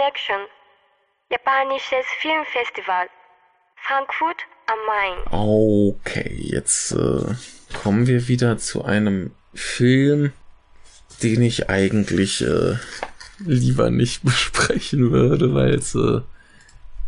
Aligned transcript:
Connection, 0.00 0.46
japanisches 1.30 2.06
Filmfestival, 2.22 3.08
Frankfurt 3.86 4.36
am 4.66 4.78
Main. 4.86 5.18
Okay, 5.30 6.34
jetzt 6.38 6.92
äh, 6.92 7.34
kommen 7.82 8.06
wir 8.06 8.26
wieder 8.26 8.56
zu 8.56 8.82
einem 8.82 9.32
Film, 9.52 10.32
den 11.22 11.42
ich 11.42 11.68
eigentlich 11.68 12.40
äh, 12.40 12.76
lieber 13.40 13.90
nicht 13.90 14.22
besprechen 14.24 15.10
würde, 15.12 15.52
weil 15.52 15.74
es 15.74 15.94
äh, 15.94 16.22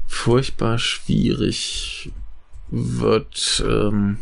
furchtbar 0.07 0.79
schwierig 0.79 2.13
wird, 2.69 3.65
ähm, 3.67 4.19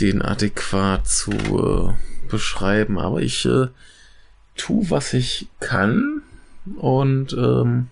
den 0.00 0.22
adäquat 0.22 1.06
zu 1.06 1.30
äh, 1.30 2.28
beschreiben. 2.28 2.98
Aber 2.98 3.20
ich 3.20 3.44
äh, 3.44 3.68
tu, 4.56 4.90
was 4.90 5.12
ich 5.12 5.46
kann. 5.60 6.23
Und 6.76 7.32
ähm, 7.34 7.88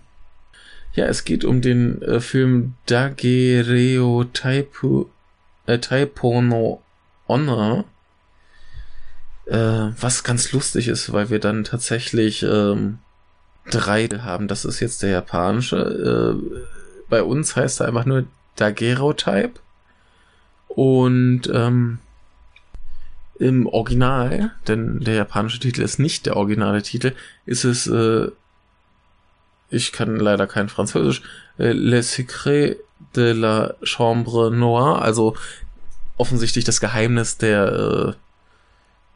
ja, 0.95 1.07
es 1.07 1.25
geht 1.25 1.45
um 1.45 1.61
den 1.61 2.01
äh, 2.03 2.21
Film 2.21 2.75
Dagereo 2.87 4.25
Taipu, 4.25 5.07
äh, 5.67 5.79
Taipono 5.79 6.83
Honor. 7.29 7.85
Äh, 9.47 9.91
was 10.01 10.23
ganz 10.25 10.53
lustig 10.53 10.89
ist, 10.89 11.13
weil 11.13 11.31
wir 11.31 11.39
dann 11.39 11.65
tatsächlich 11.65 12.43
ähm, 12.43 12.99
drei 13.71 14.07
haben. 14.09 14.49
Das 14.49 14.65
ist 14.65 14.81
jetzt 14.81 15.03
der 15.03 15.11
japanische. 15.11 15.77
Äh, 15.77 16.61
bei 17.09 17.23
uns 17.23 17.57
heißt 17.57 17.81
er 17.81 17.89
einfach 17.89 18.07
nur 18.07 18.25
Daguerreotype. 18.57 19.61
Und 20.69 21.51
ähm, 21.53 21.99
im 23.39 23.67
Original, 23.67 24.53
denn 24.69 25.01
der 25.01 25.15
japanische 25.15 25.59
Titel 25.59 25.83
ist 25.83 25.99
nicht 25.99 26.27
der 26.27 26.37
originale 26.37 26.83
Titel, 26.83 27.13
ist 27.45 27.65
es, 27.65 27.87
äh, 27.87 28.31
ich 29.73 29.93
kann 29.93 30.17
leider 30.17 30.47
kein 30.47 30.69
Französisch, 30.69 31.23
äh, 31.59 31.73
Le 31.73 32.03
Secret 32.03 32.79
de 33.17 33.33
la 33.33 33.75
Chambre 33.83 34.51
Noire, 34.51 35.03
also 35.03 35.35
offensichtlich 36.17 36.65
das 36.65 36.81
Geheimnis 36.81 37.39
der 37.39 38.17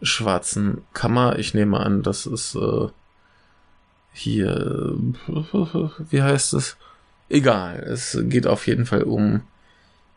äh, 0.03 0.05
schwarzen 0.05 0.83
Kammer. 0.93 1.39
Ich 1.39 1.55
nehme 1.55 1.81
an, 1.81 2.03
das 2.03 2.27
ist 2.27 2.55
äh, 2.55 2.89
hier, 4.13 4.95
wie 6.11 6.23
heißt 6.23 6.55
es? 6.55 6.77
Egal, 7.29 7.81
es 7.81 8.19
geht 8.23 8.47
auf 8.47 8.67
jeden 8.67 8.87
Fall 8.87 9.03
um 9.03 9.43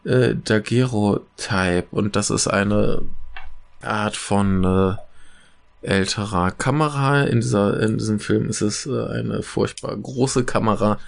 äh, 0.05 0.35
Daguerreotype 0.35 1.87
und 1.91 2.15
das 2.15 2.29
ist 2.29 2.47
eine 2.47 3.01
Art 3.81 4.15
von 4.15 4.63
äh, 4.63 4.95
älterer 5.81 6.51
Kamera. 6.51 7.23
In, 7.23 7.41
dieser, 7.41 7.79
in 7.81 7.97
diesem 7.97 8.19
Film 8.19 8.49
ist 8.49 8.61
es 8.61 8.85
äh, 8.85 9.07
eine 9.07 9.43
furchtbar 9.43 9.95
große 9.95 10.43
Kamera, 10.43 10.99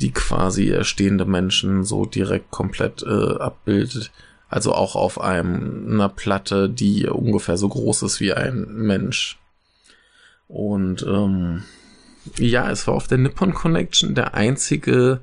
die 0.00 0.12
quasi 0.12 0.76
stehende 0.82 1.24
Menschen 1.24 1.84
so 1.84 2.06
direkt 2.06 2.50
komplett 2.50 3.02
äh, 3.02 3.36
abbildet. 3.36 4.10
Also 4.48 4.74
auch 4.74 4.96
auf 4.96 5.20
einem, 5.20 5.92
einer 5.92 6.08
Platte, 6.08 6.68
die 6.68 7.06
ungefähr 7.06 7.56
so 7.56 7.68
groß 7.68 8.02
ist 8.02 8.20
wie 8.20 8.32
ein 8.32 8.66
Mensch. 8.68 9.38
Und 10.48 11.02
ähm, 11.02 11.62
ja, 12.36 12.70
es 12.70 12.86
war 12.86 12.94
auf 12.94 13.06
der 13.06 13.18
Nippon 13.18 13.54
Connection 13.54 14.16
der 14.16 14.34
einzige 14.34 15.20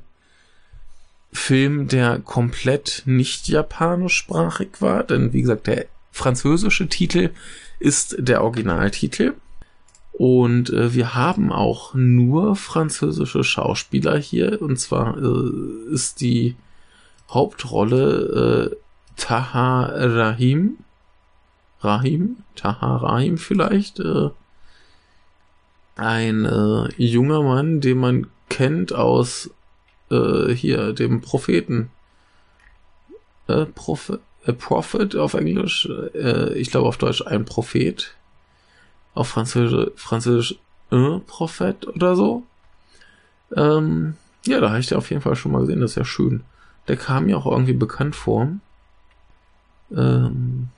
Film, 1.34 1.90
der 1.90 2.20
komplett 2.20 3.04
nicht 3.06 3.50
japanischsprachig 3.50 4.80
war, 4.80 5.04
denn 5.04 5.34
wie 5.34 5.42
gesagt, 5.42 5.68
der 5.68 5.86
französische 6.18 6.88
Titel 6.88 7.30
ist 7.80 8.16
der 8.20 8.44
Originaltitel. 8.44 9.36
Und 10.12 10.72
äh, 10.72 10.94
wir 10.94 11.14
haben 11.14 11.52
auch 11.52 11.94
nur 11.94 12.56
französische 12.56 13.44
Schauspieler 13.44 14.18
hier. 14.18 14.62
Und 14.62 14.78
zwar 14.80 15.16
äh, 15.18 15.94
ist 15.94 16.22
die 16.22 16.56
Hauptrolle 17.30 18.72
äh, 18.72 18.76
Taha 19.16 19.92
Rahim. 19.94 20.78
Rahim? 21.82 22.38
Taha 22.56 22.98
Rahim 22.98 23.38
vielleicht. 23.38 24.00
Äh, 24.00 24.30
ein 25.96 26.46
äh, 26.46 26.90
junger 26.98 27.44
Mann, 27.44 27.82
den 27.82 27.98
man 28.00 28.28
kennt 28.50 28.94
aus 28.94 29.52
äh, 30.10 30.54
hier, 30.54 30.94
dem 30.94 31.22
Propheten. 31.22 31.92
Äh, 33.48 33.66
Prophet, 33.66 34.20
äh, 34.48 34.54
Prophet 34.54 35.16
auf 35.16 35.34
Englisch, 35.34 35.88
äh, 36.16 36.54
ich 36.54 36.72
glaube 36.72 36.88
auf 36.88 36.98
Deutsch 36.98 37.22
ein 37.22 37.46
Prophet. 37.46 38.16
Auf 39.14 39.30
Französisch, 39.30 39.92
Französisch 39.96 40.56
ein 40.92 41.22
Prophet 41.26 41.88
oder 41.88 42.16
so. 42.16 42.44
Ähm, 43.56 44.16
ja, 44.46 44.60
da 44.60 44.70
habe 44.70 44.80
ich 44.80 44.88
den 44.88 44.98
auf 44.98 45.10
jeden 45.10 45.22
Fall 45.22 45.36
schon 45.36 45.52
mal 45.52 45.62
gesehen, 45.62 45.82
das 45.82 45.92
ist 45.92 45.98
ja 45.98 46.06
schön. 46.06 46.44
Der 46.88 46.98
kam 46.98 47.26
mir 47.26 47.38
auch 47.38 47.46
irgendwie 47.46 47.74
bekannt 47.74 48.16
vor. 48.16 48.50
Ähm, 49.96 50.70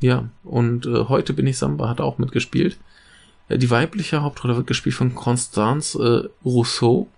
ja, 0.00 0.28
und 0.44 0.86
äh, 0.86 1.04
heute 1.08 1.32
bin 1.32 1.46
ich 1.46 1.58
Samba, 1.58 1.88
hat 1.88 2.00
auch 2.00 2.18
mitgespielt. 2.18 2.78
Äh, 3.48 3.58
die 3.58 3.70
weibliche 3.70 4.22
Hauptrolle 4.22 4.56
wird 4.56 4.66
gespielt 4.66 4.94
von 4.94 5.14
Constance 5.14 5.98
äh, 5.98 6.28
Rousseau. 6.44 7.08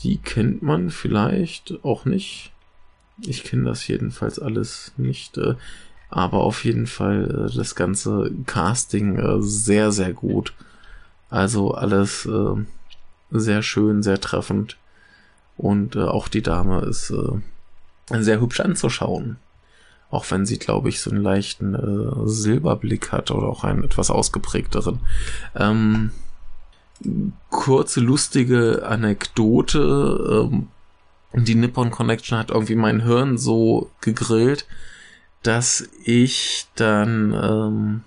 Die 0.00 0.18
kennt 0.18 0.62
man 0.62 0.90
vielleicht 0.90 1.84
auch 1.84 2.04
nicht. 2.04 2.52
Ich 3.20 3.44
kenne 3.44 3.64
das 3.64 3.86
jedenfalls 3.86 4.38
alles 4.38 4.92
nicht. 4.96 5.38
Äh, 5.38 5.54
aber 6.10 6.38
auf 6.38 6.64
jeden 6.64 6.86
Fall 6.86 7.48
äh, 7.50 7.56
das 7.56 7.74
ganze 7.74 8.30
Casting 8.46 9.18
äh, 9.18 9.42
sehr, 9.42 9.92
sehr 9.92 10.12
gut. 10.12 10.52
Also 11.30 11.74
alles 11.74 12.26
äh, 12.26 12.64
sehr 13.30 13.62
schön, 13.62 14.02
sehr 14.02 14.20
treffend. 14.20 14.76
Und 15.56 15.96
äh, 15.96 16.02
auch 16.02 16.28
die 16.28 16.42
Dame 16.42 16.82
ist 16.82 17.10
äh, 17.10 18.22
sehr 18.22 18.40
hübsch 18.40 18.60
anzuschauen. 18.60 19.38
Auch 20.10 20.30
wenn 20.30 20.46
sie, 20.46 20.58
glaube 20.58 20.88
ich, 20.88 21.00
so 21.00 21.10
einen 21.10 21.22
leichten 21.22 21.76
Silberblick 22.28 23.10
hat 23.10 23.32
oder 23.32 23.48
auch 23.48 23.64
einen 23.64 23.82
etwas 23.82 24.10
ausgeprägteren. 24.10 25.00
Ähm, 25.56 26.12
kurze, 27.50 27.98
lustige 27.98 28.86
Anekdote. 28.86 30.48
Ähm, 30.52 30.68
die 31.34 31.56
Nippon 31.56 31.90
Connection 31.90 32.38
hat 32.38 32.50
irgendwie 32.50 32.76
mein 32.76 33.00
Hirn 33.00 33.38
so 33.38 33.90
gegrillt, 34.00 34.66
dass 35.42 35.88
ich 36.04 36.66
dann 36.76 37.32
ähm, 37.32 38.00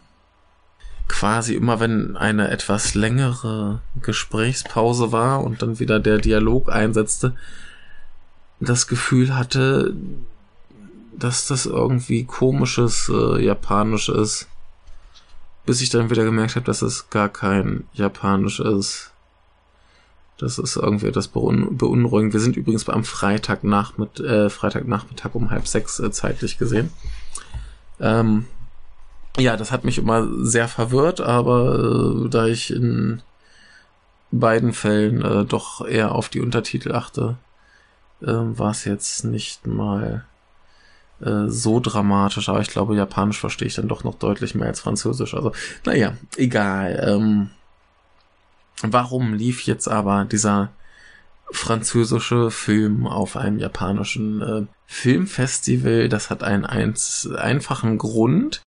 quasi 1.07 1.55
immer, 1.55 1.79
wenn 1.79 2.17
eine 2.17 2.49
etwas 2.49 2.95
längere 2.95 3.81
Gesprächspause 4.01 5.11
war 5.11 5.43
und 5.43 5.61
dann 5.61 5.79
wieder 5.79 5.99
der 5.99 6.17
Dialog 6.17 6.69
einsetzte, 6.71 7.35
das 8.59 8.87
Gefühl 8.87 9.35
hatte, 9.35 9.93
dass 11.11 11.47
das 11.47 11.65
irgendwie 11.65 12.25
komisches 12.25 13.09
äh, 13.13 13.43
Japanisch 13.43 14.09
ist. 14.09 14.47
Bis 15.65 15.81
ich 15.81 15.89
dann 15.89 16.09
wieder 16.09 16.23
gemerkt 16.23 16.55
habe, 16.55 16.65
dass 16.65 16.81
es 16.81 17.09
gar 17.09 17.29
kein 17.29 17.83
Japanisch 17.93 18.59
ist. 18.59 19.11
Das 20.37 20.59
ist 20.59 20.75
irgendwie 20.75 21.07
etwas 21.07 21.27
beun 21.27 21.77
beunruhigend. 21.77 22.33
Wir 22.33 22.39
sind 22.39 22.57
übrigens 22.57 22.87
am 22.89 23.03
Freitag 23.03 23.63
mit, 23.63 24.19
äh, 24.19 24.49
Freitagnachmittag 24.49 25.33
um 25.33 25.49
halb 25.49 25.67
sechs 25.67 25.99
äh, 25.99 26.11
zeitlich 26.11 26.57
gesehen. 26.57 26.91
Ähm, 27.99 28.45
ja, 29.39 29.57
das 29.57 29.71
hat 29.71 29.83
mich 29.83 29.97
immer 29.97 30.27
sehr 30.43 30.67
verwirrt, 30.67 31.21
aber 31.21 32.25
äh, 32.25 32.29
da 32.29 32.45
ich 32.45 32.71
in 32.71 33.21
beiden 34.31 34.73
Fällen 34.73 35.21
äh, 35.23 35.45
doch 35.45 35.85
eher 35.85 36.13
auf 36.13 36.29
die 36.29 36.41
Untertitel 36.41 36.93
achte, 36.93 37.37
äh, 38.21 38.27
war 38.27 38.71
es 38.71 38.85
jetzt 38.85 39.25
nicht 39.25 39.65
mal 39.65 40.25
äh, 41.21 41.47
so 41.47 41.79
dramatisch, 41.79 42.49
aber 42.49 42.61
ich 42.61 42.69
glaube, 42.69 42.95
Japanisch 42.95 43.39
verstehe 43.39 43.67
ich 43.67 43.75
dann 43.75 43.87
doch 43.87 44.03
noch 44.03 44.15
deutlich 44.15 44.53
mehr 44.53 44.67
als 44.67 44.81
Französisch. 44.81 45.33
Also, 45.33 45.51
naja, 45.85 46.13
egal. 46.35 47.03
Ähm, 47.07 47.49
warum 48.81 49.33
lief 49.33 49.65
jetzt 49.65 49.87
aber 49.87 50.25
dieser 50.25 50.71
französische 51.51 52.51
Film 52.51 53.07
auf 53.07 53.37
einem 53.37 53.59
japanischen 53.59 54.41
äh, 54.41 54.65
Filmfestival? 54.85 56.09
Das 56.09 56.29
hat 56.29 56.43
einen 56.43 56.65
eins, 56.65 57.29
einfachen 57.37 57.97
Grund. 57.97 58.61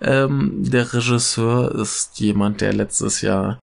Ähm, 0.00 0.70
der 0.70 0.92
Regisseur 0.92 1.74
ist 1.74 2.20
jemand, 2.20 2.60
der 2.60 2.72
letztes 2.72 3.20
Jahr 3.20 3.58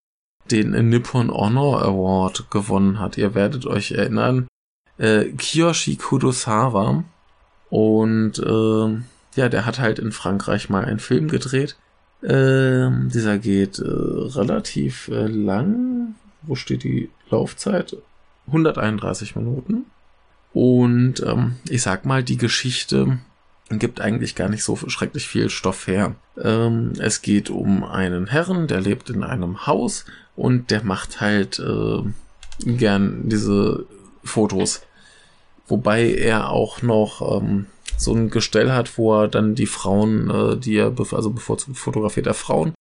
den 0.50 0.88
Nippon 0.88 1.30
Honor 1.30 1.82
Award 1.82 2.50
gewonnen 2.50 2.98
hat. 2.98 3.16
Ihr 3.16 3.34
werdet 3.34 3.66
euch 3.66 3.92
erinnern. 3.92 4.46
Äh, 4.98 5.30
Kiyoshi 5.30 5.96
Kurosawa 5.96 7.04
und 7.70 8.38
äh, 8.38 9.02
ja, 9.34 9.48
der 9.48 9.64
hat 9.64 9.78
halt 9.78 9.98
in 9.98 10.12
Frankreich 10.12 10.68
mal 10.68 10.84
einen 10.84 10.98
Film 10.98 11.28
gedreht. 11.28 11.76
Äh, 12.22 12.88
dieser 13.08 13.38
geht 13.38 13.78
äh, 13.78 13.84
relativ 13.84 15.08
äh, 15.08 15.26
lang. 15.26 16.14
Wo 16.42 16.54
steht 16.54 16.84
die 16.84 17.10
Laufzeit? 17.30 17.96
131 18.46 19.36
Minuten. 19.36 19.86
Und 20.52 21.22
ähm, 21.26 21.56
ich 21.68 21.82
sag 21.82 22.04
mal, 22.04 22.22
die 22.22 22.36
Geschichte 22.36 23.18
gibt 23.70 24.00
eigentlich 24.00 24.34
gar 24.34 24.48
nicht 24.48 24.64
so 24.64 24.76
schrecklich 24.76 25.26
viel 25.26 25.48
Stoff 25.50 25.86
her. 25.86 26.14
Ähm, 26.42 26.92
es 26.98 27.22
geht 27.22 27.50
um 27.50 27.84
einen 27.84 28.26
Herren, 28.26 28.66
der 28.66 28.80
lebt 28.80 29.10
in 29.10 29.24
einem 29.24 29.66
Haus 29.66 30.04
und 30.36 30.70
der 30.70 30.84
macht 30.84 31.20
halt 31.20 31.58
äh, 31.58 32.02
gern 32.64 33.28
diese 33.28 33.86
Fotos. 34.24 34.82
Wobei 35.68 36.12
er 36.12 36.50
auch 36.50 36.82
noch 36.82 37.40
ähm, 37.40 37.66
so 37.96 38.14
ein 38.14 38.30
Gestell 38.30 38.72
hat, 38.72 38.98
wo 38.98 39.14
er 39.22 39.28
dann 39.28 39.54
die 39.54 39.66
Frauen, 39.66 40.30
äh, 40.30 40.56
die 40.56 40.76
er, 40.76 40.92
also 41.12 41.30
bevorzugt 41.30 41.76
fotografiert 41.76 42.26
er 42.26 42.34
Frauen, 42.34 42.74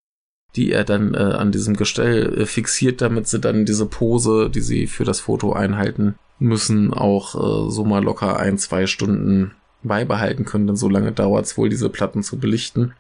die 0.55 0.71
er 0.71 0.83
dann 0.83 1.13
äh, 1.13 1.17
an 1.17 1.51
diesem 1.51 1.75
Gestell 1.77 2.41
äh, 2.41 2.45
fixiert, 2.45 3.01
damit 3.01 3.27
sie 3.27 3.39
dann 3.39 3.65
diese 3.65 3.85
Pose, 3.85 4.49
die 4.49 4.61
sie 4.61 4.87
für 4.87 5.03
das 5.03 5.21
Foto 5.21 5.53
einhalten 5.53 6.15
müssen, 6.39 6.93
auch 6.93 7.35
äh, 7.35 7.71
so 7.71 7.85
mal 7.85 8.03
locker 8.03 8.37
ein, 8.37 8.57
zwei 8.57 8.87
Stunden 8.87 9.51
beibehalten 9.83 10.45
können. 10.45 10.67
Denn 10.67 10.75
so 10.75 10.89
lange 10.89 11.11
dauert 11.11 11.45
es 11.45 11.57
wohl, 11.57 11.69
diese 11.69 11.89
Platten 11.89 12.23
zu 12.23 12.37
belichten. 12.37 12.93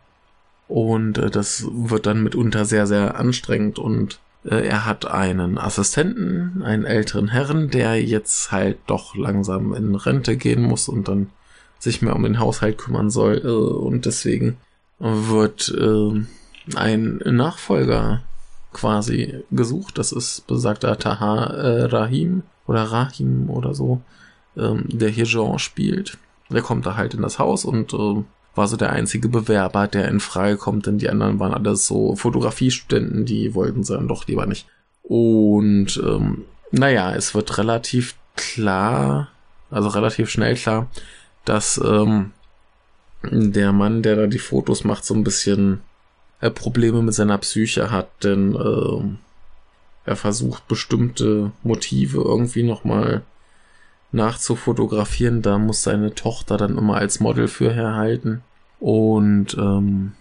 Und 0.67 1.17
äh, 1.17 1.29
das 1.29 1.65
wird 1.69 2.05
dann 2.05 2.23
mitunter 2.23 2.65
sehr, 2.65 2.87
sehr 2.87 3.19
anstrengend 3.19 3.79
und 3.79 4.19
äh, 4.45 4.67
er 4.67 4.85
hat 4.85 5.05
einen 5.05 5.57
Assistenten, 5.57 6.63
einen 6.63 6.85
älteren 6.85 7.27
Herrn, 7.27 7.69
der 7.69 8.01
jetzt 8.01 8.51
halt 8.51 8.77
doch 8.87 9.15
langsam 9.15 9.73
in 9.73 9.95
Rente 9.95 10.37
gehen 10.37 10.63
muss 10.63 10.87
und 10.87 11.07
dann 11.07 11.29
sich 11.81 12.01
mehr 12.01 12.15
um 12.15 12.23
den 12.23 12.39
Haushalt 12.39 12.77
kümmern 12.77 13.09
soll. 13.09 13.41
Äh, 13.43 13.47
und 13.47 14.05
deswegen 14.05 14.57
wird 14.99 15.73
äh, 15.77 16.21
ein 16.75 17.21
Nachfolger 17.25 18.21
quasi 18.71 19.43
gesucht. 19.51 19.97
Das 19.97 20.11
ist 20.11 20.47
besagter 20.47 20.97
Taha 20.97 21.45
äh, 21.45 21.83
Rahim 21.85 22.43
oder 22.67 22.83
Rahim 22.83 23.49
oder 23.49 23.73
so, 23.73 24.01
ähm, 24.55 24.85
der 24.87 25.09
hier 25.09 25.25
Jean 25.25 25.59
spielt. 25.59 26.17
Der 26.49 26.61
kommt 26.61 26.85
da 26.85 26.95
halt 26.95 27.13
in 27.13 27.21
das 27.21 27.39
Haus 27.39 27.65
und 27.65 27.93
äh, 27.93 28.23
war 28.53 28.67
so 28.67 28.77
der 28.77 28.91
einzige 28.91 29.29
Bewerber, 29.29 29.87
der 29.87 30.07
in 30.07 30.19
Frage 30.19 30.57
kommt, 30.57 30.85
denn 30.85 30.97
die 30.97 31.09
anderen 31.09 31.39
waren 31.39 31.53
alles 31.53 31.87
so 31.87 32.15
Fotografiestudenten, 32.15 33.25
die 33.25 33.55
wollten 33.55 33.83
sie 33.83 33.93
dann 33.93 34.07
doch 34.07 34.27
lieber 34.27 34.45
nicht. 34.45 34.67
Und 35.03 36.01
ähm, 36.05 36.43
naja, 36.71 37.13
es 37.13 37.33
wird 37.33 37.57
relativ 37.57 38.15
klar, 38.35 39.29
also 39.69 39.89
relativ 39.89 40.29
schnell 40.29 40.55
klar, 40.55 40.87
dass 41.45 41.79
ähm, 41.83 42.31
der 43.23 43.71
Mann, 43.71 44.03
der 44.03 44.15
da 44.15 44.27
die 44.27 44.39
Fotos 44.39 44.83
macht, 44.83 45.05
so 45.05 45.13
ein 45.13 45.23
bisschen 45.23 45.81
äh, 46.39 46.49
Probleme 46.49 47.01
mit 47.01 47.13
seiner 47.13 47.37
Psyche 47.37 47.91
hat, 47.91 48.09
denn 48.23 48.55
äh, 48.55 50.09
er 50.09 50.15
versucht 50.15 50.67
bestimmte 50.67 51.51
Motive 51.63 52.21
irgendwie 52.21 52.63
nochmal 52.63 53.21
nachzufotografieren. 54.11 55.41
Da 55.41 55.57
muss 55.57 55.83
seine 55.83 56.15
Tochter 56.15 56.57
dann 56.57 56.77
immer 56.77 56.95
als 56.95 57.19
Model 57.19 57.47
für 57.47 57.71
herhalten. 57.71 58.41
Und 58.79 59.55
ähm, 59.57 60.13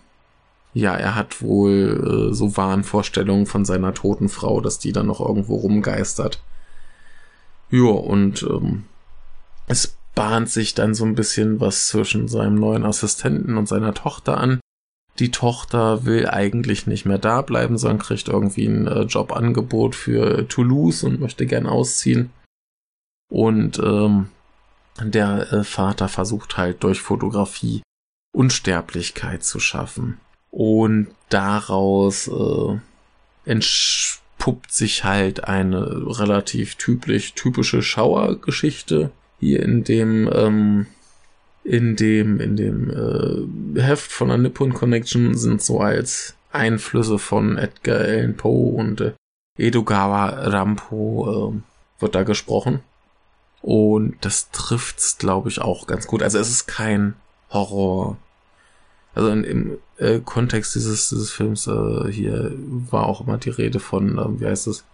ja, 0.74 0.94
er 0.94 1.14
hat 1.14 1.42
wohl 1.42 2.30
äh, 2.30 2.34
so 2.34 2.56
Wahnvorstellungen 2.56 3.46
von 3.46 3.64
seiner 3.64 3.94
toten 3.94 4.28
Frau, 4.28 4.60
dass 4.60 4.78
die 4.78 4.92
dann 4.92 5.06
noch 5.06 5.20
irgendwo 5.20 5.56
rumgeistert. 5.56 6.40
Ja, 7.70 7.90
und 7.90 8.42
ähm, 8.42 8.84
es 9.66 9.96
bahnt 10.14 10.50
sich 10.50 10.74
dann 10.74 10.94
so 10.94 11.04
ein 11.04 11.14
bisschen 11.14 11.60
was 11.60 11.88
zwischen 11.88 12.28
seinem 12.28 12.56
neuen 12.56 12.84
Assistenten 12.84 13.56
und 13.56 13.68
seiner 13.68 13.94
Tochter 13.94 14.38
an. 14.38 14.60
Die 15.18 15.30
Tochter 15.30 16.04
will 16.04 16.28
eigentlich 16.28 16.86
nicht 16.86 17.04
mehr 17.04 17.18
da 17.18 17.42
bleiben, 17.42 17.76
sondern 17.78 17.98
kriegt 17.98 18.28
irgendwie 18.28 18.66
ein 18.66 18.86
äh, 18.86 19.02
Jobangebot 19.02 19.94
für 19.94 20.48
Toulouse 20.48 21.02
und 21.04 21.20
möchte 21.20 21.46
gern 21.46 21.66
ausziehen. 21.66 22.30
Und 23.30 23.78
ähm, 23.78 24.28
der 25.00 25.52
äh, 25.52 25.64
Vater 25.64 26.08
versucht 26.08 26.56
halt 26.56 26.82
durch 26.82 27.00
Fotografie 27.00 27.82
Unsterblichkeit 28.32 29.44
zu 29.44 29.60
schaffen. 29.60 30.18
Und 30.50 31.08
daraus 31.28 32.28
äh, 32.28 32.80
entpuppt 33.44 34.72
sich 34.72 35.04
halt 35.04 35.44
eine 35.44 36.18
relativ 36.18 36.76
typisch, 36.76 37.34
typische 37.34 37.82
Schauergeschichte. 37.82 39.10
Hier 39.40 39.62
in 39.62 39.84
dem, 39.84 40.30
ähm, 40.32 40.86
in 41.64 41.96
dem, 41.96 42.40
in 42.40 42.56
dem 42.56 42.90
äh, 42.90 43.80
Heft 43.80 44.12
von 44.12 44.28
der 44.28 44.38
Nippon 44.38 44.74
Connection 44.74 45.34
sind 45.34 45.62
so 45.62 45.80
als 45.80 46.34
Einflüsse 46.52 47.18
von 47.18 47.56
Edgar 47.56 48.00
Allan 48.00 48.36
Poe 48.36 48.76
und 48.76 49.00
äh, 49.00 49.12
Edogawa 49.58 50.28
Rampo 50.28 51.52
äh, 51.54 52.00
wird 52.02 52.14
da 52.14 52.22
gesprochen. 52.22 52.80
Und 53.62 54.16
das 54.22 54.50
trifft's, 54.50 55.18
glaube 55.18 55.48
ich, 55.48 55.60
auch 55.60 55.86
ganz 55.86 56.06
gut. 56.06 56.22
Also 56.22 56.38
es 56.38 56.48
ist 56.48 56.66
kein 56.66 57.14
Horror. 57.50 58.16
Also 59.14 59.30
in, 59.30 59.44
im 59.44 59.78
äh, 59.98 60.20
Kontext 60.20 60.74
dieses, 60.74 61.10
dieses 61.10 61.30
Films 61.30 61.66
äh, 61.66 62.10
hier 62.10 62.52
war 62.90 63.06
auch 63.06 63.20
immer 63.20 63.38
die 63.38 63.50
Rede 63.50 63.80
von, 63.80 64.18
äh, 64.18 64.40
wie 64.40 64.46
heißt 64.46 64.66
es, 64.66 64.84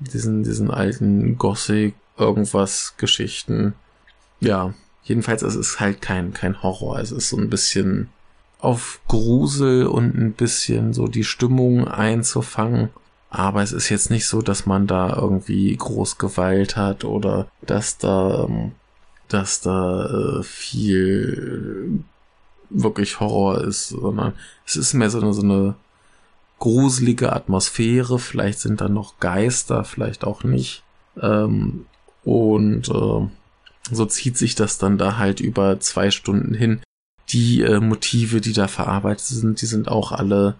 diesen, 0.00 0.42
diesen 0.42 0.70
alten 0.70 1.38
Gothic 1.38 1.94
irgendwas 2.16 2.94
Geschichten. 2.96 3.74
Ja, 4.40 4.74
jedenfalls 5.04 5.42
es 5.42 5.54
ist 5.54 5.80
halt 5.80 6.02
kein, 6.02 6.32
kein 6.32 6.62
Horror. 6.62 6.98
Es 6.98 7.12
ist 7.12 7.28
so 7.28 7.36
ein 7.36 7.50
bisschen 7.50 8.08
auf 8.58 9.00
Grusel 9.08 9.86
und 9.86 10.14
ein 10.16 10.32
bisschen 10.32 10.92
so 10.92 11.08
die 11.08 11.24
Stimmung 11.24 11.88
einzufangen. 11.88 12.90
Aber 13.28 13.62
es 13.62 13.72
ist 13.72 13.88
jetzt 13.88 14.10
nicht 14.10 14.26
so, 14.26 14.42
dass 14.42 14.66
man 14.66 14.86
da 14.86 15.16
irgendwie 15.16 15.74
groß 15.74 16.18
Gewalt 16.18 16.76
hat 16.76 17.04
oder 17.04 17.48
dass 17.62 17.98
da, 17.98 18.44
ähm, 18.44 18.72
dass 19.28 19.62
da 19.62 20.04
äh, 20.06 20.42
viel 20.42 22.04
wirklich 22.68 23.20
Horror 23.20 23.62
ist, 23.62 23.88
sondern 23.88 24.34
es 24.66 24.76
ist 24.76 24.94
mehr 24.94 25.10
so 25.10 25.20
eine, 25.20 25.32
so 25.32 25.42
eine 25.42 25.74
gruselige 26.58 27.32
Atmosphäre. 27.32 28.18
Vielleicht 28.18 28.60
sind 28.60 28.80
da 28.80 28.88
noch 28.88 29.18
Geister, 29.18 29.84
vielleicht 29.84 30.24
auch 30.24 30.44
nicht. 30.44 30.82
Ähm, 31.20 31.86
und 32.24 32.88
äh, 32.88 33.28
so 33.90 34.06
zieht 34.06 34.38
sich 34.38 34.54
das 34.54 34.78
dann 34.78 34.98
da 34.98 35.18
halt 35.18 35.40
über 35.40 35.80
zwei 35.80 36.10
Stunden 36.10 36.54
hin. 36.54 36.80
Die 37.30 37.62
äh, 37.62 37.80
Motive, 37.80 38.40
die 38.40 38.52
da 38.52 38.68
verarbeitet 38.68 39.26
sind, 39.26 39.60
die 39.60 39.66
sind 39.66 39.88
auch 39.88 40.12
alle 40.12 40.56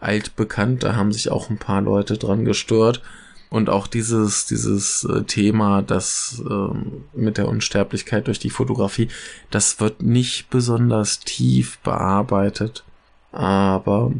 altbekannt. 0.00 0.82
Da 0.82 0.94
haben 0.94 1.12
sich 1.12 1.30
auch 1.30 1.50
ein 1.50 1.58
paar 1.58 1.80
Leute 1.80 2.18
dran 2.18 2.44
gestört. 2.44 3.02
Und 3.50 3.68
auch 3.68 3.86
dieses, 3.86 4.46
dieses 4.46 5.04
äh, 5.04 5.24
Thema, 5.24 5.82
das 5.82 6.42
ähm, 6.48 7.04
mit 7.12 7.36
der 7.36 7.48
Unsterblichkeit 7.48 8.26
durch 8.26 8.38
die 8.38 8.50
Fotografie, 8.50 9.08
das 9.50 9.78
wird 9.78 10.02
nicht 10.02 10.48
besonders 10.48 11.20
tief 11.20 11.78
bearbeitet. 11.80 12.84
Aber 13.30 14.12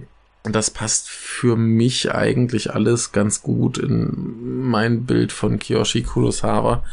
das 0.44 0.70
passt 0.70 1.08
für 1.08 1.56
mich 1.56 2.12
eigentlich 2.12 2.74
alles 2.74 3.12
ganz 3.12 3.42
gut 3.42 3.78
in 3.78 4.68
mein 4.68 5.04
Bild 5.04 5.30
von 5.30 5.58
Kiyoshi 5.58 6.02
Kurosawa, 6.02 6.84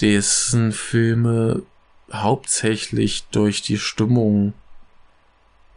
dessen 0.00 0.72
Filme 0.72 1.62
hauptsächlich 2.12 3.24
durch 3.30 3.62
die 3.62 3.78
Stimmung 3.78 4.52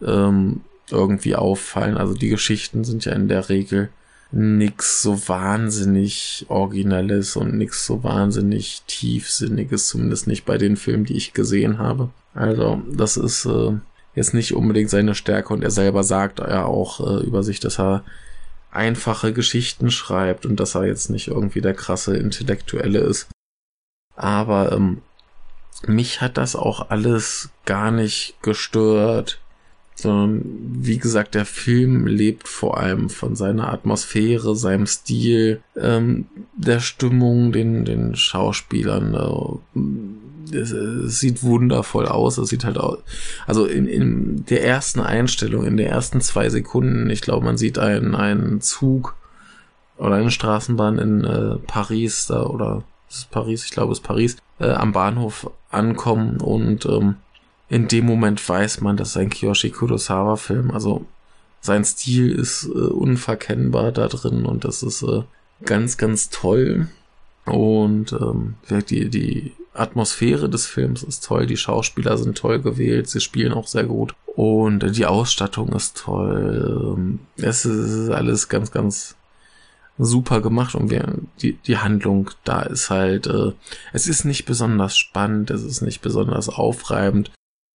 ähm, 0.01 0.61
irgendwie 0.91 1.35
auffallen. 1.35 1.97
Also 1.97 2.13
die 2.13 2.29
Geschichten 2.29 2.83
sind 2.83 3.05
ja 3.05 3.13
in 3.13 3.29
der 3.29 3.49
Regel 3.49 3.89
nix 4.31 5.01
so 5.01 5.27
wahnsinnig 5.27 6.45
Originelles 6.49 7.35
und 7.35 7.55
nix 7.55 7.85
so 7.85 8.03
wahnsinnig 8.03 8.83
Tiefsinniges, 8.85 9.87
zumindest 9.87 10.27
nicht 10.27 10.45
bei 10.45 10.57
den 10.57 10.77
Filmen, 10.77 11.05
die 11.05 11.17
ich 11.17 11.33
gesehen 11.33 11.79
habe. 11.79 12.09
Also 12.33 12.81
das 12.91 13.17
ist 13.17 13.45
äh, 13.45 13.71
jetzt 14.15 14.33
nicht 14.33 14.53
unbedingt 14.53 14.89
seine 14.89 15.15
Stärke 15.15 15.53
und 15.53 15.63
er 15.63 15.71
selber 15.71 16.03
sagt 16.03 16.39
ja 16.39 16.65
auch 16.65 16.99
äh, 16.99 17.23
über 17.23 17.43
sich, 17.43 17.59
dass 17.59 17.79
er 17.79 18.03
einfache 18.71 19.33
Geschichten 19.33 19.91
schreibt 19.91 20.45
und 20.45 20.59
dass 20.59 20.75
er 20.75 20.85
jetzt 20.85 21.09
nicht 21.09 21.27
irgendwie 21.27 21.61
der 21.61 21.73
krasse 21.73 22.15
Intellektuelle 22.17 22.99
ist. 22.99 23.27
Aber 24.15 24.71
ähm, 24.71 25.01
mich 25.87 26.21
hat 26.21 26.37
das 26.37 26.55
auch 26.55 26.89
alles 26.89 27.49
gar 27.65 27.91
nicht 27.91 28.35
gestört 28.41 29.39
sondern 30.01 30.41
wie 30.81 30.97
gesagt, 30.97 31.35
der 31.35 31.45
Film 31.45 32.07
lebt 32.07 32.47
vor 32.47 32.77
allem 32.77 33.09
von 33.09 33.35
seiner 33.35 33.71
Atmosphäre, 33.71 34.55
seinem 34.55 34.87
Stil, 34.87 35.61
ähm, 35.75 36.27
der 36.55 36.79
Stimmung, 36.79 37.51
den, 37.51 37.85
den 37.85 38.15
Schauspielern. 38.15 39.13
Äh, 39.13 39.79
es, 40.51 41.19
sieht 41.19 41.43
wundervoll 41.43 42.07
aus. 42.07 42.37
Es 42.37 42.49
sieht 42.49 42.63
halt 42.63 42.77
aus. 42.77 42.99
Also 43.47 43.65
in, 43.65 43.87
in 43.87 44.45
der 44.45 44.63
ersten 44.63 44.99
Einstellung, 44.99 45.65
in 45.65 45.77
den 45.77 45.87
ersten 45.87 46.21
zwei 46.21 46.49
Sekunden, 46.49 47.09
ich 47.09 47.21
glaube, 47.21 47.45
man 47.45 47.57
sieht 47.57 47.77
einen, 47.79 48.15
einen 48.15 48.61
Zug 48.61 49.15
oder 49.97 50.15
eine 50.15 50.31
Straßenbahn 50.31 50.97
in 50.97 51.23
äh, 51.23 51.55
Paris 51.67 52.27
da 52.27 52.43
oder 52.43 52.83
ist 53.09 53.31
Paris, 53.31 53.65
ich 53.65 53.71
glaube 53.71 53.91
es 53.91 53.99
ist 53.99 54.05
Paris, 54.05 54.37
äh, 54.59 54.69
am 54.69 54.91
Bahnhof 54.91 55.49
ankommen 55.71 56.37
und 56.37 56.85
ähm, 56.85 57.15
in 57.67 57.87
dem 57.87 58.05
Moment 58.05 58.47
weiß 58.47 58.81
man, 58.81 58.97
das 58.97 59.09
ist 59.09 59.17
ein 59.17 59.29
Kiyoshi 59.29 59.69
Kurosawa 59.69 60.37
Film. 60.37 60.71
Also 60.71 61.05
sein 61.61 61.83
Stil 61.83 62.31
ist 62.31 62.65
äh, 62.65 62.69
unverkennbar 62.69 63.91
da 63.91 64.07
drin 64.07 64.45
und 64.45 64.63
das 64.63 64.81
ist 64.81 65.03
äh, 65.03 65.23
ganz, 65.65 65.97
ganz 65.97 66.29
toll. 66.29 66.87
Und 67.45 68.13
ähm, 68.13 68.55
die, 68.89 69.09
die 69.09 69.53
Atmosphäre 69.79 70.49
des 70.49 70.65
Films 70.67 71.03
ist 71.03 71.23
toll, 71.23 71.45
die 71.45 71.57
Schauspieler 71.57 72.17
sind 72.17 72.37
toll 72.37 72.59
gewählt, 72.59 73.09
sie 73.09 73.21
spielen 73.21 73.53
auch 73.53 73.67
sehr 73.67 73.85
gut 73.85 74.15
und 74.35 74.95
die 74.95 75.05
Ausstattung 75.05 75.69
ist 75.73 75.97
toll. 75.97 76.95
Ähm, 76.97 77.19
es 77.37 77.65
ist 77.65 78.09
alles 78.09 78.49
ganz, 78.49 78.71
ganz 78.71 79.15
super 79.97 80.41
gemacht 80.41 80.75
und 80.75 80.89
wir, 80.89 81.15
die, 81.41 81.53
die 81.53 81.77
Handlung 81.77 82.31
da 82.45 82.61
ist 82.61 82.89
halt, 82.89 83.27
äh, 83.27 83.51
es 83.91 84.07
ist 84.07 84.23
nicht 84.23 84.45
besonders 84.45 84.97
spannend, 84.97 85.51
es 85.51 85.63
ist 85.63 85.81
nicht 85.81 86.01
besonders 86.01 86.49
aufreibend, 86.49 87.31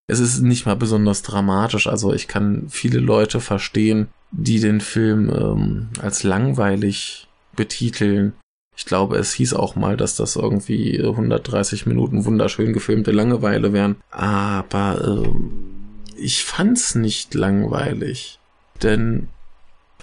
es 0.07 0.21
ist 0.21 0.41
nicht 0.41 0.67
mal 0.67 0.77
besonders 0.77 1.23
dramatisch. 1.23 1.87
Also 1.87 2.13
ich 2.13 2.29
kann 2.29 2.67
viele 2.69 2.99
Leute 2.99 3.41
verstehen, 3.41 4.09
die 4.31 4.61
den 4.61 4.81
Film 4.81 5.31
ähm, 5.31 5.89
als 6.01 6.23
langweilig 6.23 7.29
betiteln. 7.57 8.35
Ich 8.77 8.87
glaube, 8.87 9.17
es 9.19 9.33
hieß 9.35 9.55
auch 9.55 9.77
mal, 9.77 9.97
dass 9.97 10.17
das 10.17 10.37
irgendwie 10.37 11.01
130 11.01 11.87
Minuten 11.87 12.25
wunderschön 12.25 12.73
gefilmte 12.73 13.13
Langeweile 13.13 13.73
wären. 13.73 13.97
Aber 14.11 15.23
äh, 15.25 16.21
ich 16.21 16.45
fand's 16.45 16.95
nicht 16.95 17.35
langweilig. 17.35 18.39
Denn 18.83 19.29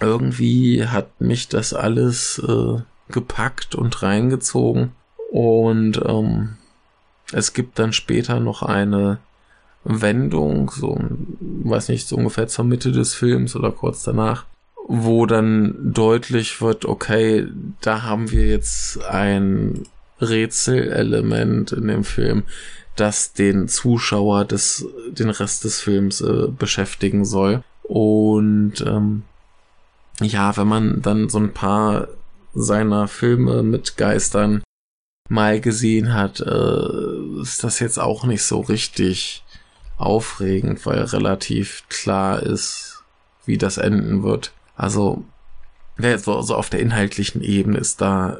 irgendwie 0.00 0.86
hat 0.86 1.20
mich 1.20 1.48
das 1.48 1.74
alles 1.74 2.42
äh, 2.46 2.80
gepackt 3.10 3.74
und 3.74 4.02
reingezogen. 4.02 4.92
Und 5.30 6.00
ähm, 6.04 6.56
es 7.32 7.52
gibt 7.52 7.78
dann 7.78 7.92
später 7.92 8.40
noch 8.40 8.62
eine 8.62 9.18
Wendung, 9.84 10.70
so, 10.70 10.98
weiß 11.40 11.88
nicht, 11.88 12.06
so 12.06 12.16
ungefähr 12.16 12.48
zur 12.48 12.64
Mitte 12.64 12.92
des 12.92 13.14
Films 13.14 13.56
oder 13.56 13.72
kurz 13.72 14.02
danach, 14.04 14.44
wo 14.88 15.26
dann 15.26 15.92
deutlich 15.92 16.60
wird, 16.60 16.84
okay, 16.84 17.48
da 17.80 18.02
haben 18.02 18.30
wir 18.30 18.46
jetzt 18.46 19.02
ein 19.04 19.84
Rätselelement 20.20 21.72
in 21.72 21.88
dem 21.88 22.04
Film, 22.04 22.44
das 22.96 23.32
den 23.32 23.68
Zuschauer 23.68 24.44
des, 24.44 24.86
den 25.08 25.30
Rest 25.30 25.64
des 25.64 25.80
Films 25.80 26.20
äh, 26.20 26.48
beschäftigen 26.48 27.24
soll. 27.24 27.62
Und 27.82 28.84
ähm, 28.86 29.22
ja, 30.20 30.56
wenn 30.56 30.68
man 30.68 31.02
dann 31.02 31.28
so 31.28 31.38
ein 31.38 31.52
paar 31.52 32.08
seiner 32.54 33.08
Filme 33.08 33.62
mit 33.62 33.96
Geistern 33.96 34.62
mal 35.28 35.60
gesehen 35.60 36.12
hat, 36.12 36.40
äh, 36.40 37.40
ist 37.40 37.64
das 37.64 37.80
jetzt 37.80 37.98
auch 37.98 38.24
nicht 38.24 38.42
so 38.42 38.60
richtig 38.60 39.42
aufregend, 39.96 40.84
weil 40.84 41.02
relativ 41.02 41.84
klar 41.88 42.42
ist, 42.42 43.02
wie 43.46 43.58
das 43.58 43.78
enden 43.78 44.22
wird. 44.22 44.52
Also, 44.76 45.24
so 45.98 46.36
also 46.36 46.56
auf 46.56 46.70
der 46.70 46.80
inhaltlichen 46.80 47.42
Ebene 47.42 47.78
ist 47.78 48.00
da 48.00 48.38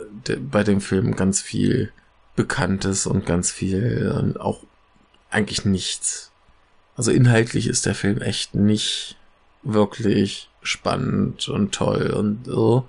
bei 0.50 0.64
dem 0.64 0.80
Film 0.80 1.16
ganz 1.16 1.40
viel 1.40 1.92
Bekanntes 2.34 3.06
und 3.06 3.26
ganz 3.26 3.50
viel 3.50 4.34
äh, 4.36 4.38
auch 4.38 4.62
eigentlich 5.30 5.64
nichts. 5.64 6.32
Also 6.96 7.10
inhaltlich 7.10 7.66
ist 7.66 7.86
der 7.86 7.94
Film 7.94 8.20
echt 8.22 8.54
nicht 8.54 9.16
wirklich 9.62 10.50
spannend 10.62 11.48
und 11.48 11.72
toll 11.72 12.10
und 12.10 12.46
so. 12.46 12.86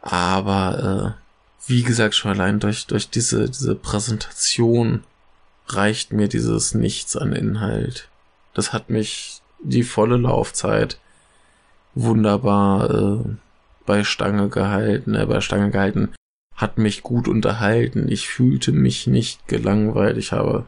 Aber 0.00 1.16
äh, 1.16 1.22
wie 1.68 1.82
gesagt, 1.82 2.14
schon 2.14 2.32
allein 2.32 2.60
durch, 2.60 2.86
durch 2.86 3.08
diese, 3.08 3.48
diese 3.48 3.74
Präsentation 3.74 5.04
reicht 5.68 6.12
mir 6.12 6.28
dieses 6.28 6.74
Nichts 6.74 7.16
an 7.16 7.32
Inhalt. 7.32 8.08
Das 8.54 8.72
hat 8.72 8.90
mich 8.90 9.40
die 9.62 9.84
volle 9.84 10.16
Laufzeit 10.16 10.98
wunderbar 11.94 12.90
äh, 12.90 13.24
bei 13.86 14.04
Stange 14.04 14.48
gehalten, 14.48 15.14
äh, 15.14 15.26
bei 15.26 15.40
Stange 15.40 15.70
gehalten, 15.70 16.12
hat 16.54 16.78
mich 16.78 17.02
gut 17.02 17.28
unterhalten. 17.28 18.08
Ich 18.08 18.28
fühlte 18.28 18.72
mich 18.72 19.06
nicht 19.06 19.46
gelangweilt. 19.48 20.16
Ich 20.16 20.32
habe, 20.32 20.66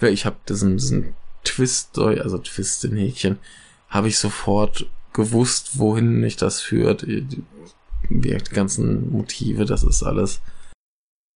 ich 0.00 0.26
habe 0.26 0.36
diesen, 0.48 0.76
diesen 0.76 1.14
Twist, 1.44 1.98
also 1.98 2.38
Twist 2.38 2.84
in 2.84 2.96
Häkchen, 2.96 3.38
habe 3.88 4.08
ich 4.08 4.18
sofort 4.18 4.86
gewusst, 5.12 5.78
wohin 5.78 6.20
mich 6.20 6.36
das 6.36 6.60
führt. 6.60 7.02
Die, 7.02 7.26
die 8.08 8.38
ganzen 8.50 9.10
Motive, 9.10 9.64
das 9.64 9.82
ist 9.82 10.02
alles 10.02 10.40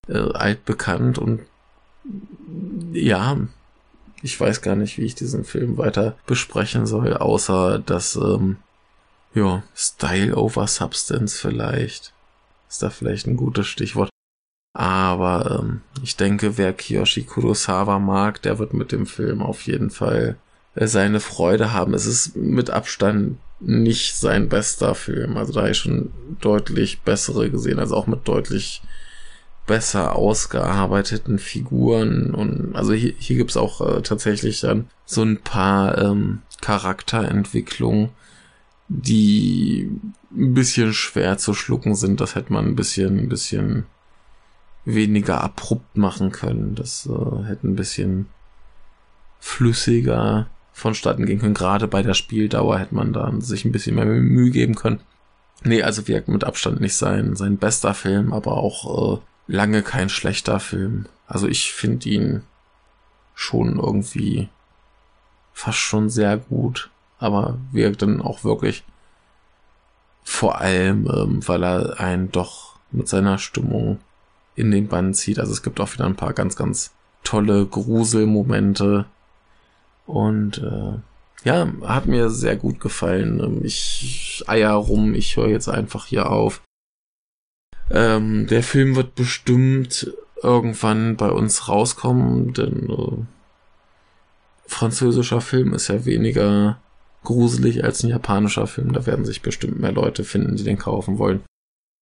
äh, 0.07 0.17
altbekannt 0.17 1.17
und 1.17 1.41
ja, 2.91 3.37
ich 4.21 4.39
weiß 4.39 4.61
gar 4.61 4.75
nicht, 4.75 4.97
wie 4.97 5.05
ich 5.05 5.15
diesen 5.15 5.43
Film 5.43 5.77
weiter 5.77 6.15
besprechen 6.25 6.85
soll, 6.85 7.13
außer 7.13 7.79
dass, 7.79 8.15
ähm, 8.15 8.57
ja, 9.35 9.63
Style 9.75 10.35
over 10.35 10.65
Substance 10.65 11.39
vielleicht. 11.39 12.13
Ist 12.67 12.81
da 12.81 12.89
vielleicht 12.89 13.27
ein 13.27 13.37
gutes 13.37 13.67
Stichwort. 13.67 14.09
Aber 14.73 15.59
ähm, 15.61 15.81
ich 16.03 16.17
denke, 16.17 16.57
wer 16.57 16.73
Kiyoshi 16.73 17.23
Kurosawa 17.23 17.99
mag, 17.99 18.41
der 18.41 18.59
wird 18.59 18.73
mit 18.73 18.91
dem 18.91 19.05
Film 19.05 19.41
auf 19.41 19.61
jeden 19.61 19.89
Fall 19.89 20.37
äh, 20.73 20.87
seine 20.87 21.19
Freude 21.19 21.71
haben. 21.71 21.93
Es 21.93 22.05
ist 22.05 22.35
mit 22.35 22.69
Abstand 22.69 23.37
nicht 23.59 24.15
sein 24.15 24.49
bester 24.49 24.95
Film. 24.95 25.37
Also 25.37 25.53
da 25.53 25.61
habe 25.61 25.71
ich 25.71 25.77
schon 25.77 26.11
deutlich 26.41 27.01
bessere 27.01 27.49
gesehen, 27.49 27.79
also 27.79 27.95
auch 27.95 28.07
mit 28.07 28.27
deutlich 28.27 28.81
besser 29.65 30.15
ausgearbeiteten 30.15 31.39
Figuren 31.39 32.35
und 32.35 32.75
also 32.75 32.93
hier, 32.93 33.13
hier 33.17 33.37
gibt's 33.37 33.57
auch 33.57 33.81
äh, 33.81 34.01
tatsächlich 34.01 34.59
dann 34.59 34.89
so 35.05 35.23
ein 35.23 35.39
paar 35.39 35.97
ähm, 35.97 36.41
Charakterentwicklungen, 36.61 38.09
die 38.87 39.89
ein 40.31 40.53
bisschen 40.53 40.93
schwer 40.93 41.37
zu 41.37 41.53
schlucken 41.53 41.95
sind. 41.95 42.21
Das 42.21 42.35
hätte 42.35 42.53
man 42.53 42.65
ein 42.65 42.75
bisschen, 42.75 43.19
ein 43.19 43.29
bisschen 43.29 43.85
weniger 44.85 45.41
abrupt 45.41 45.97
machen 45.97 46.31
können. 46.31 46.75
Das 46.75 47.07
äh, 47.07 47.43
hätte 47.45 47.67
ein 47.67 47.75
bisschen 47.75 48.27
flüssiger 49.39 50.47
vonstatten 50.73 51.25
gehen 51.25 51.39
können. 51.39 51.53
Gerade 51.53 51.87
bei 51.87 52.03
der 52.03 52.13
Spieldauer 52.13 52.79
hätte 52.79 52.95
man 52.95 53.13
da 53.13 53.33
sich 53.39 53.65
ein 53.65 53.71
bisschen 53.71 53.95
mehr 53.95 54.05
Mühe 54.05 54.51
geben 54.51 54.75
können. 54.75 54.99
Nee, 55.63 55.81
also 55.81 56.07
wirkt 56.07 56.27
mit 56.27 56.43
Abstand 56.43 56.81
nicht 56.81 56.95
sein, 56.95 57.35
sein 57.35 57.57
bester 57.57 57.93
Film, 57.93 58.33
aber 58.33 58.57
auch 58.57 59.17
äh, 59.17 59.21
lange 59.47 59.81
kein 59.81 60.09
schlechter 60.09 60.59
Film. 60.59 61.05
Also 61.27 61.47
ich 61.47 61.71
finde 61.73 62.09
ihn 62.09 62.43
schon 63.33 63.79
irgendwie 63.79 64.49
fast 65.53 65.79
schon 65.79 66.09
sehr 66.09 66.37
gut, 66.37 66.91
aber 67.19 67.57
wirkt 67.71 68.01
dann 68.01 68.21
auch 68.21 68.43
wirklich 68.43 68.83
vor 70.23 70.59
allem, 70.59 71.07
ähm, 71.07 71.47
weil 71.47 71.63
er 71.63 71.99
einen 71.99 72.31
doch 72.31 72.75
mit 72.91 73.07
seiner 73.07 73.37
Stimmung 73.37 73.99
in 74.55 74.71
den 74.71 74.87
Bann 74.87 75.13
zieht. 75.13 75.39
Also 75.39 75.51
es 75.51 75.63
gibt 75.63 75.79
auch 75.79 75.93
wieder 75.93 76.05
ein 76.05 76.15
paar 76.15 76.33
ganz, 76.33 76.55
ganz 76.55 76.91
tolle 77.23 77.65
Gruselmomente 77.65 79.05
und 80.05 80.59
äh, 80.59 80.99
ja, 81.43 81.67
hat 81.83 82.07
mir 82.07 82.29
sehr 82.29 82.55
gut 82.55 82.79
gefallen. 82.79 83.39
Ähm, 83.39 83.61
ich 83.63 84.43
eier 84.47 84.73
rum, 84.73 85.13
ich 85.13 85.37
höre 85.37 85.49
jetzt 85.49 85.69
einfach 85.69 86.07
hier 86.07 86.31
auf. 86.31 86.61
Ähm, 87.91 88.47
der 88.47 88.63
Film 88.63 88.95
wird 88.95 89.15
bestimmt 89.15 90.11
irgendwann 90.41 91.17
bei 91.17 91.29
uns 91.29 91.67
rauskommen, 91.67 92.53
denn 92.53 92.89
äh, 92.89 93.25
französischer 94.67 95.41
Film 95.41 95.73
ist 95.73 95.87
ja 95.87 96.05
weniger 96.05 96.79
gruselig 97.25 97.83
als 97.83 98.03
ein 98.03 98.09
japanischer 98.09 98.67
Film. 98.67 98.93
Da 98.93 99.05
werden 99.05 99.25
sich 99.25 99.41
bestimmt 99.41 99.79
mehr 99.79 99.91
Leute 99.91 100.23
finden, 100.23 100.55
die 100.55 100.63
den 100.63 100.77
kaufen 100.77 101.17
wollen. 101.17 101.41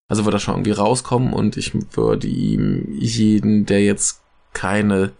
Also 0.08 0.26
wird 0.26 0.34
er 0.34 0.40
schon 0.40 0.56
irgendwie 0.56 0.72
rauskommen 0.72 1.32
und 1.32 1.56
ich 1.56 1.72
würde 1.96 2.26
ihm 2.26 2.86
jeden, 2.92 3.64
der 3.64 3.82
jetzt 3.82 4.20
keine 4.52 5.12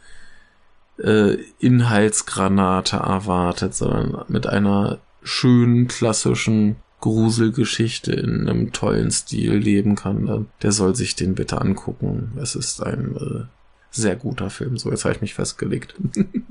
äh, 0.99 1.39
Inhaltsgranate 1.59 2.97
erwartet, 2.97 3.75
sondern 3.75 4.27
mit 4.29 4.47
einer 4.47 4.99
schönen 5.23 5.89
klassischen 5.89 6.77
Gruselgeschichte 7.01 8.13
in 8.13 8.49
einem 8.49 8.73
tollen 8.73 9.11
Stil 9.11 9.55
leben 9.55 9.97
kann, 9.97 10.47
der 10.63 10.73
soll 10.73 10.95
sich 10.95 11.17
den 11.17 11.35
bitte 11.35 11.61
angucken. 11.61 12.33
Es 12.41 12.55
ist 12.55 12.83
ein 12.83 13.17
äh, 13.17 13.62
sehr 13.93 14.17
guter 14.17 14.51
Film. 14.51 14.79
So, 14.79 14.91
jetzt 14.91 15.05
habe 15.05 15.15
ich 15.15 15.21
mich 15.21 15.35
festgelegt. 15.35 15.95
in 16.15 16.47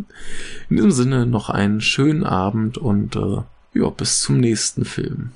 diesem 0.69 0.91
Sinne 0.91 1.25
noch 1.25 1.49
einen 1.49 1.81
schönen 1.81 2.23
Abend 2.23 2.77
und 2.77 3.15
äh, 3.15 3.41
ja, 3.73 3.89
bis 3.89 4.21
zum 4.21 4.37
nächsten 4.37 4.85
Film. 4.85 5.31